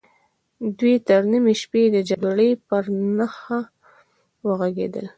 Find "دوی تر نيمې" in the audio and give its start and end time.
0.79-1.53